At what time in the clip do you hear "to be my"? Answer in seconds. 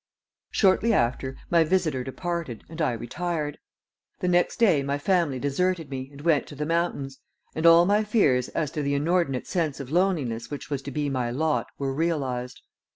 10.81-11.29